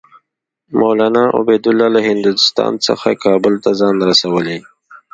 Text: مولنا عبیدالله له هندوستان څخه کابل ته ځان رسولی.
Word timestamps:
مولنا 0.79 1.23
عبیدالله 1.39 1.87
له 1.95 2.01
هندوستان 2.09 2.73
څخه 2.87 3.07
کابل 3.25 3.53
ته 3.63 3.69
ځان 3.79 3.95
رسولی. 4.09 4.59